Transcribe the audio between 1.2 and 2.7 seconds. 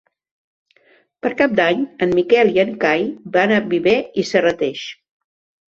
Per Cap d'Any en Miquel i